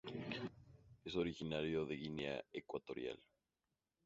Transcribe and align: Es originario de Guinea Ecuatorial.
Es 1.05 1.15
originario 1.15 1.85
de 1.85 1.95
Guinea 1.95 2.43
Ecuatorial. 2.51 3.21